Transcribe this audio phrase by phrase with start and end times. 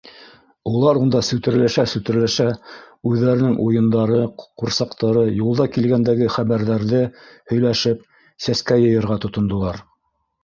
[0.69, 2.47] Улар унда сүтерләшә-сүтерләшә
[3.09, 4.21] үҙҙәренең уйындары,
[4.61, 7.03] ҡурсаҡтары, юлда килгәндәге хәбәрҙәрҙе
[7.53, 8.01] һөйләшеп
[8.47, 9.83] сәскә йыйырға тотондолар.